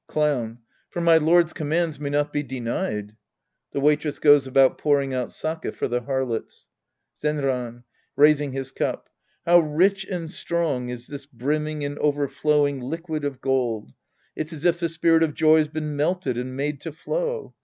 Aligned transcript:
Clown. 0.07 0.57
For 0.89 0.99
my 0.99 1.17
lord's 1.17 1.53
commands 1.53 1.99
may 1.99 2.09
not 2.09 2.33
be 2.33 2.41
denied. 2.41 3.15
{^he 3.71 3.79
Waitress 3.79 4.17
goes 4.17 4.47
about 4.47 4.79
pouring 4.79 5.13
out 5.13 5.31
sake 5.31 5.75
for 5.75 5.87
the 5.87 6.01
Harlots!) 6.01 6.69
Zenran 7.21 7.83
{raising 8.15 8.51
his 8.51 8.71
cup). 8.71 9.09
How 9.45 9.59
rich 9.59 10.03
and 10.05 10.31
strong 10.31 10.89
is 10.89 11.05
tills 11.05 11.27
brimming 11.27 11.85
and 11.85 11.99
overflowing 11.99 12.79
liquid 12.79 13.23
of 13.23 13.41
gold! 13.41 13.91
It's 14.35 14.53
as 14.53 14.65
if 14.65 14.79
the 14.79 14.89
spirit 14.89 15.21
of 15.21 15.35
joy's 15.35 15.67
been 15.67 15.95
melted 15.95 16.35
and 16.35 16.55
made 16.57 16.81
to 16.81 16.91
flow. 16.91 17.53